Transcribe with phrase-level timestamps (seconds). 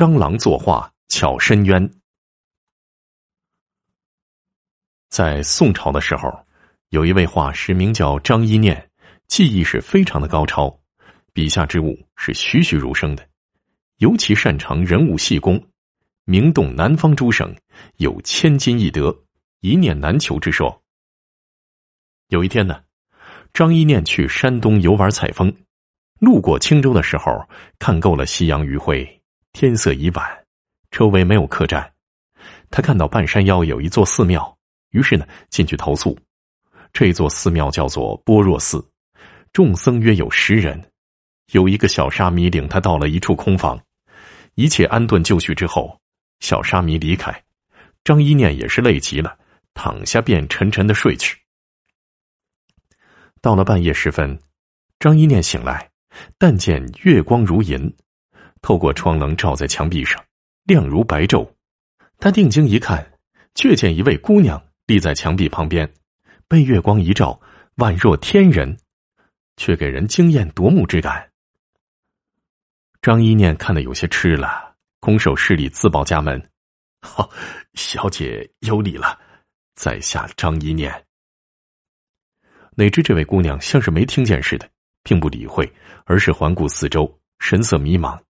[0.00, 1.90] 蟑螂作画巧深渊。
[5.10, 6.32] 在宋朝的时候，
[6.88, 8.90] 有一位画师名叫张一念，
[9.28, 10.74] 技艺是非常的高超，
[11.34, 13.28] 笔下之物是栩栩如生的，
[13.98, 15.62] 尤其擅长人物细工，
[16.24, 17.54] 名动南方诸省，
[17.96, 19.14] 有千金易得、
[19.60, 20.82] 一念难求之说。
[22.28, 22.82] 有一天呢，
[23.52, 25.54] 张一念去山东游玩采风，
[26.20, 27.46] 路过青州的时候，
[27.78, 29.19] 看够了夕阳余晖，
[29.52, 30.44] 天色已晚，
[30.90, 31.92] 周围没有客栈，
[32.70, 34.56] 他看到半山腰有一座寺庙。
[34.90, 36.18] 于是呢，进去投宿。
[36.92, 38.84] 这座寺庙叫做般若寺，
[39.52, 40.90] 众僧约有十人。
[41.52, 43.80] 有一个小沙弥领他到了一处空房，
[44.54, 46.00] 一切安顿就绪之后，
[46.40, 47.44] 小沙弥离开。
[48.02, 49.38] 张一念也是累极了，
[49.74, 51.38] 躺下便沉沉的睡去。
[53.40, 54.40] 到了半夜时分，
[54.98, 55.90] 张一念醒来，
[56.38, 57.94] 但见月光如银，
[58.62, 60.24] 透过窗棱照在墙壁上，
[60.64, 61.50] 亮如白昼。
[62.18, 63.12] 他定睛一看，
[63.54, 64.62] 却见一位姑娘。
[64.86, 65.88] 立在墙壁旁边，
[66.48, 67.40] 被月光一照，
[67.76, 68.76] 宛若天人，
[69.56, 71.30] 却给人惊艳夺目之感。
[73.00, 76.50] 张一念看得有些痴了，空手施礼自报家门
[77.02, 77.30] ：“好，
[77.74, 79.16] 小姐有礼了，
[79.76, 81.06] 在下张一念。”
[82.74, 84.68] 哪知这位姑娘像是没听见似的，
[85.04, 85.72] 并不理会，
[86.04, 88.20] 而是环顾四周，神色迷茫。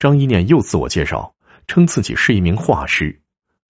[0.00, 1.32] 张一念又自我介绍，
[1.68, 3.14] 称自己是一名画师。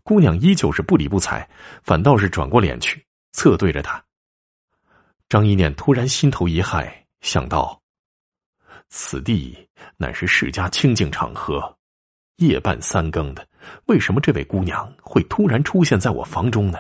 [0.05, 1.45] 姑娘依旧是不理不睬，
[1.83, 4.03] 反倒是转过脸去侧对着他。
[5.29, 6.89] 张一念突然心头一骇，
[7.21, 7.83] 想到：
[8.91, 11.77] 此地乃是世家清净场合，
[12.37, 13.45] 夜半三更的，
[13.87, 16.79] 为什么这位姑娘会突然出现在我房中呢？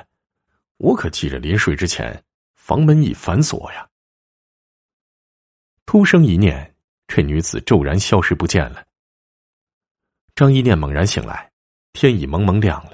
[0.76, 2.22] 我可记着临睡之前
[2.54, 3.84] 房门已反锁呀。
[5.86, 6.72] 突生一念，
[7.08, 8.86] 这女子骤然消失不见了。
[10.40, 11.50] 张一念猛然醒来，
[11.92, 12.92] 天已蒙蒙亮了。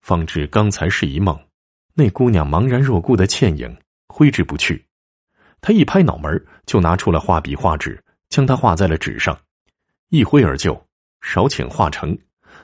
[0.00, 1.40] 方知刚才是一梦，
[1.94, 3.72] 那姑娘茫然若故的倩影
[4.08, 4.84] 挥之不去。
[5.60, 9.38] 他一拍脑门，就拿出了画笔画纸，将它画在了纸上，
[10.08, 10.74] 一挥而就，
[11.20, 12.18] 少顷画成，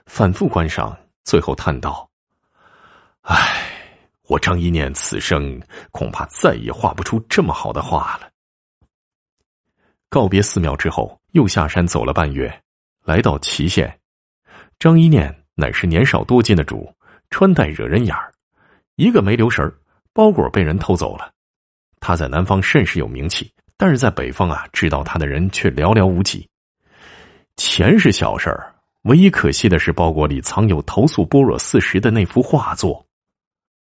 [0.06, 2.10] 反复观赏，最后叹道
[3.22, 3.70] ：“唉，
[4.24, 5.62] 我张一念此生
[5.92, 8.28] 恐怕再也画不出这么好的画了。”
[10.10, 12.52] 告别寺庙之后，又下山走了半月，
[13.04, 13.96] 来到祁县。
[14.78, 16.92] 张一念乃是年少多金的主。
[17.30, 18.32] 穿戴惹人眼儿，
[18.96, 19.70] 一个没留神
[20.14, 21.30] 包裹被人偷走了。
[22.00, 26.48] 他在南方甚是有名气，但是在北方啊，知道他的人却寥寥无几。
[27.58, 33.04] 钱是小事儿，唯一可惜的是包裹里藏有投诉般若四十的那幅画作。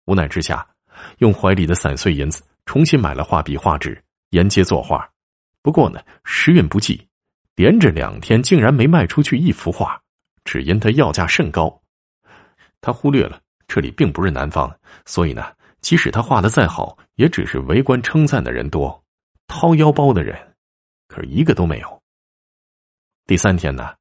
[0.07, 0.67] 无奈之下，
[1.19, 3.97] 用怀里的散碎银子重新买了画笔画纸，
[4.31, 5.09] 沿街作画。
[5.63, 7.07] 不过呢，时运不济，
[7.55, 10.03] 连着两天竟然没卖出去一幅画，
[10.47, 11.83] 只因他要价甚高。
[12.81, 14.75] 他忽略了这里并不是南方，
[15.05, 19.05] 所以呢，即使他画的再好，也只是围观称赞的人多，
[19.49, 20.55] 掏腰包的人
[21.09, 22.03] 可一个都没有。
[23.27, 23.93] 第三天呢，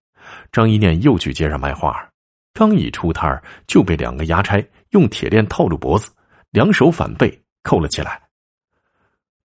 [0.52, 2.08] 张一念又去街上卖画，
[2.54, 6.12] 刚一出摊就被两个衙差用铁链套住脖子，
[6.52, 8.22] 两手反背扣了起来。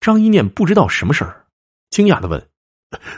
[0.00, 1.46] 张一念不知道什么事儿，
[1.88, 2.48] 惊讶的问：“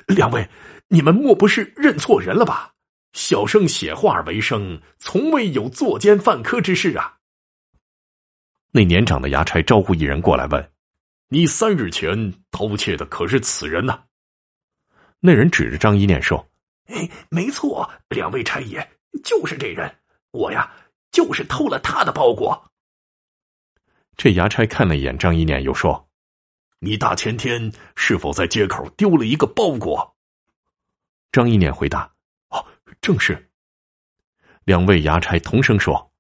[0.07, 0.49] 两位，
[0.89, 2.71] 你们莫不是认错人了吧？”
[3.15, 7.19] 小生写画为生，从未有作奸犯科之事啊。
[8.73, 10.73] 那年长的衙差招呼一人过来问
[11.31, 14.03] ：“你三日前偷窃的可是此人呢？”
[15.21, 16.51] 那人指着张一念说
[16.91, 18.87] ：“哎，没错，两位差爷
[19.23, 19.97] 就是这人。
[20.33, 20.75] 我呀，
[21.13, 22.73] 就是偷了他的包裹。”
[24.19, 26.09] 这衙差看了一眼张一念，又说
[26.81, 30.17] ：“你大前天是否在街口丢了一个包裹？”
[31.31, 32.14] 张一念回答。
[33.01, 33.51] 正是。
[34.65, 36.13] 两位衙差同声说：“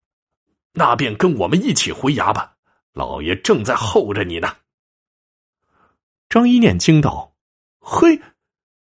[0.72, 2.56] 那便跟我们一起回衙吧，
[2.92, 4.56] 老爷正在候着你呢。”
[6.28, 7.34] 张一念惊道
[7.80, 8.20] ：“嘿，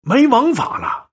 [0.02, 1.10] 没王法了！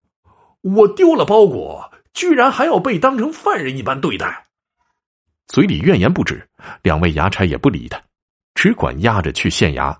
[0.60, 4.47] 我丢了包裹，居然还要被当成犯人一般对待！”
[5.47, 6.48] 嘴里怨言不止，
[6.82, 8.03] 两位衙差也不理他，
[8.54, 9.97] 只管押着去县衙。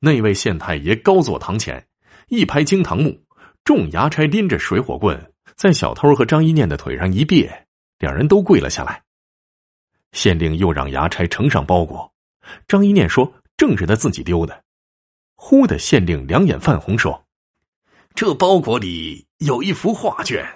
[0.00, 1.88] 那位县太爷高坐堂前，
[2.28, 3.24] 一拍惊堂木，
[3.64, 5.31] 众衙差拎着水火棍。
[5.56, 7.66] 在小偷和张一念的腿上一别，
[7.98, 9.02] 两人都跪了下来。
[10.12, 12.12] 县令又让衙差呈上包裹，
[12.68, 14.64] 张一念说：“正是他自己丢的。”
[15.34, 17.26] 忽的，县令两眼泛红，说
[18.14, 20.46] ：“这包裹里有一幅画卷，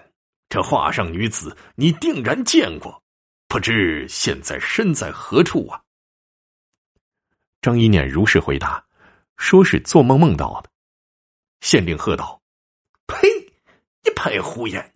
[0.48, 3.02] 这画上女子你定然见过，
[3.48, 5.80] 不知现在身在何处啊？”
[7.62, 8.84] 张一念如实回答，
[9.38, 10.70] 说是做梦梦到的。
[11.60, 12.40] 县令喝道
[13.08, 13.16] ：“呸！
[14.06, 14.92] 一派胡言！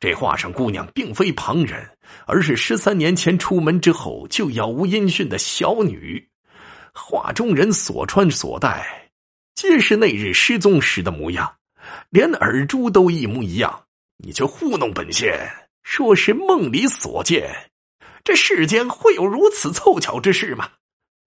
[0.00, 1.88] 这画上姑娘并非旁人，
[2.26, 6.28] 而是十三年前出门之后就杳无音讯的小女。
[6.92, 9.10] 画中人所穿所戴，
[9.54, 11.56] 皆是那日失踪时的模样，
[12.10, 13.84] 连耳珠都一模一样。
[14.16, 15.48] 你就糊弄本县，
[15.84, 17.70] 说是梦里所见，
[18.24, 20.70] 这世间会有如此凑巧之事吗？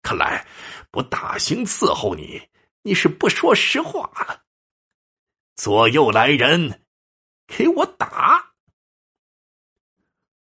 [0.02, 0.46] 看来
[0.90, 2.42] 不大刑伺候你，
[2.82, 4.42] 你是不说实话了。
[5.56, 6.82] 左右来人，
[7.50, 8.54] 给我打！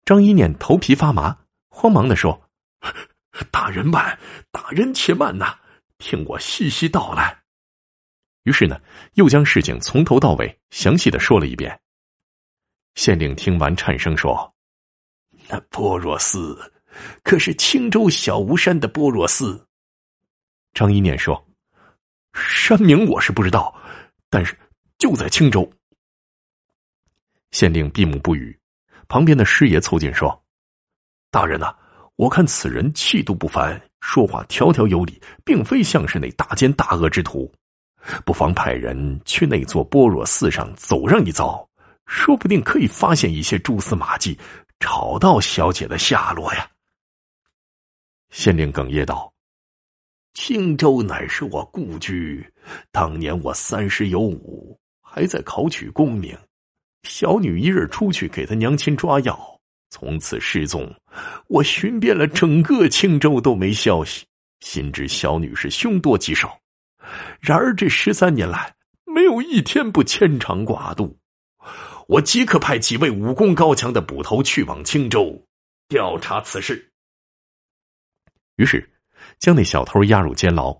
[0.05, 1.37] 张一念头皮发麻，
[1.69, 2.49] 慌忙的说
[3.51, 4.17] ：“大人慢，
[4.51, 5.59] 大人且慢呐，
[5.97, 7.43] 听我细细道来。”
[8.43, 8.81] 于是呢，
[9.13, 11.79] 又将事情从头到尾详细的说了一遍。
[12.95, 14.53] 县令听完，颤声说
[15.47, 16.73] ：“那般若寺，
[17.23, 19.67] 可是青州小吴山的般若寺？”
[20.73, 21.47] 张一念说
[22.33, 23.73] ：“山名我是不知道，
[24.29, 24.57] 但是
[24.97, 25.71] 就在青州。”
[27.53, 28.59] 县令闭目不语，
[29.07, 30.43] 旁边的师爷凑近说
[31.29, 31.73] ：“大人呐，
[32.15, 37.53] 我看此人气度不凡，说话条条有理，并非像是那大奸大恶之徒，
[38.25, 41.65] 不妨派人去那座般若寺上走上一遭。”
[42.05, 44.37] 说不定可以发现一些蛛丝马迹，
[44.77, 46.69] 找到小姐的下落呀。
[48.29, 49.31] 县令哽咽道
[50.33, 52.45] ：“青州乃是我故居，
[52.91, 56.37] 当年我三十有五，还在考取功名。
[57.03, 59.59] 小女一日出去给她娘亲抓药，
[59.89, 60.91] 从此失踪。
[61.47, 64.25] 我寻遍了整个青州都没消息，
[64.61, 66.57] 心知小女是凶多吉少。
[67.39, 68.73] 然而这十三年来，
[69.05, 71.17] 没有一天不牵肠挂肚。”
[72.09, 75.41] 我即刻派几位武功高强的捕头去往青州
[75.87, 76.91] 调查此事。
[78.57, 78.91] 于是，
[79.39, 80.77] 将那小偷押入监牢，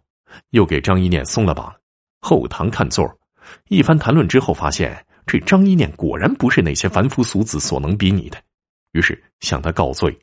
[0.50, 1.74] 又给张一念松了绑，
[2.20, 3.10] 后堂看座。
[3.70, 8.42] 一番谈论之后，发现这张一念果然不是那些凡夫俗子所能比拟的，
[8.92, 10.18] 于是向他告罪。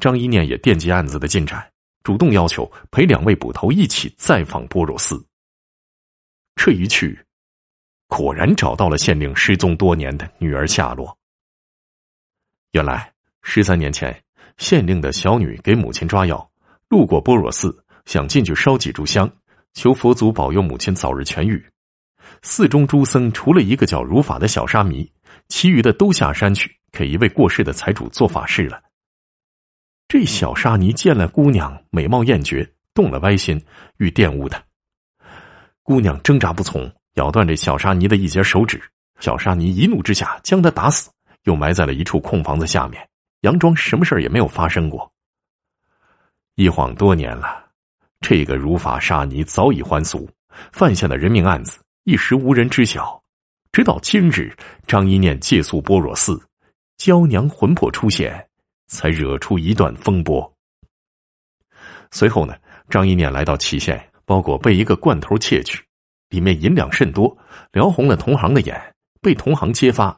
[0.00, 1.64] 张一念也惦记案子的进展，
[2.02, 5.24] 主动要求陪两位捕头一起再访般若寺。
[6.56, 7.18] 这一去。
[8.06, 11.16] 果然找到了县令失踪多年的女儿下落。
[12.72, 14.22] 原来十三年前，
[14.58, 16.48] 县令的小女给母亲抓药，
[16.88, 19.28] 路过般若寺，想进去烧几炷香，
[19.72, 21.64] 求佛祖保佑母亲早日痊愈。
[22.42, 25.10] 寺中诸僧除了一个叫如法的小沙弥，
[25.48, 28.82] 其余的都下山去给一位过世的财主做法事了。
[30.08, 33.62] 这小沙弥见了姑娘美貌艳绝，动了歪心，
[33.96, 34.62] 欲玷污她。
[35.82, 36.90] 姑娘挣扎不从。
[37.14, 38.82] 咬断这小沙弥的一截手指，
[39.20, 41.08] 小沙弥一怒之下将他打死，
[41.44, 43.08] 又埋在了一处空房子下面，
[43.42, 45.08] 佯装什么事也没有发生过。
[46.56, 47.66] 一晃多年了，
[48.20, 50.28] 这个如法沙弥早已还俗，
[50.72, 53.18] 犯下的人命案子一时无人知晓。
[53.72, 54.54] 直到今日，
[54.86, 56.38] 张一念借宿般若寺，
[56.98, 58.46] 娇娘魂魄出现，
[58.88, 60.54] 才惹出一段风波。
[62.10, 62.54] 随后呢，
[62.90, 65.82] 张一念来到祁县，包裹被一个罐头窃取。
[66.28, 67.34] 里面银两甚多，
[67.72, 68.78] 撩红了同行的眼，
[69.22, 70.14] 被同行揭发。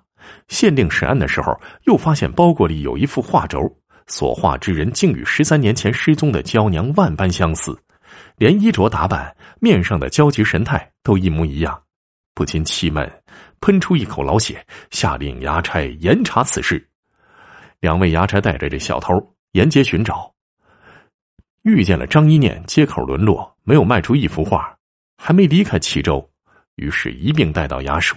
[0.49, 3.61] 县令审案的时候，又发现包裹里有一幅画轴，
[4.09, 7.79] 所画之人竟与十三年前失踪的娇娘万般相似，
[8.37, 11.83] 连衣着打扮、面上的焦急神态都一模一样，
[12.35, 13.11] 不禁气闷，
[13.61, 16.87] 喷出一口老血，下令衙差严查此事。
[17.81, 19.13] 两位衙差带着这小偷
[19.53, 20.33] 沿街寻找，
[21.63, 24.75] 遇见了张一念，街口沦落，没有卖出一幅画。
[25.19, 26.31] 还没离开齐州，
[26.75, 28.15] 于是一并带到衙署。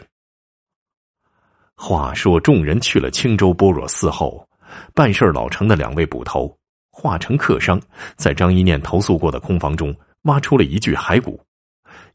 [1.76, 4.46] 话说，众人去了青州般若寺后，
[4.94, 6.54] 办事老成的两位捕头
[6.92, 7.82] 化成客商，
[8.18, 11.44] 在张一念投诉过的空房中挖出了一具骸骨，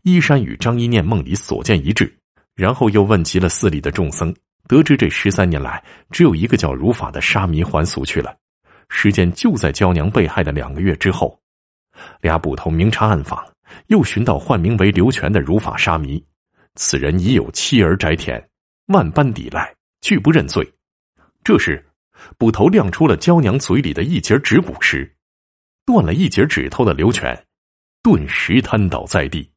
[0.03, 2.13] 衣衫与张一念梦里所见一致。
[2.55, 4.35] 然后又问及了寺里的众僧，
[4.69, 8.37] 得知这十三年来只有一个叫如法的沙弥还俗去了，
[8.89, 11.39] 时间就在娇娘被害的两个月之后。
[12.21, 13.45] 俩捕头明察暗访。
[13.87, 16.23] 又寻到唤名为刘全的如法沙弥，
[16.75, 18.41] 此人已有妻儿宅田，
[18.89, 20.71] 万般抵赖，拒不认罪。
[21.43, 21.85] 这时，
[22.39, 25.11] 捕头亮出了娇娘嘴里的一截指骨时，
[25.87, 27.35] 断了一截指头的刘全，
[28.05, 29.51] 顿时瘫倒在地。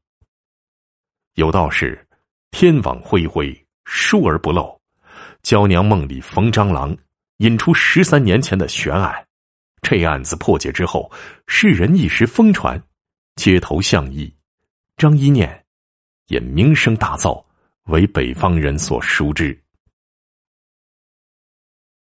[1.33, 2.07] 有道是
[2.51, 4.79] ：“天网恢恢，疏而不漏。”
[5.43, 6.95] 娇娘梦里逢蟑螂，
[7.39, 9.27] 引出十三年前的悬案。
[9.81, 11.11] 这案子破解之后，
[11.47, 12.81] 世人一时疯传。
[13.35, 14.33] 街头巷议，
[14.95, 15.65] 张一念
[16.27, 17.43] 也名声大噪，
[17.87, 19.61] 为北方人所熟知。